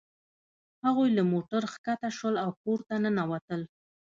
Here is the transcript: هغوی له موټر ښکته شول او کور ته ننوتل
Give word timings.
هغوی 0.85 1.09
له 1.17 1.23
موټر 1.31 1.61
ښکته 1.73 2.09
شول 2.17 2.35
او 2.43 2.49
کور 2.61 2.79
ته 2.87 2.95
ننوتل 3.03 3.61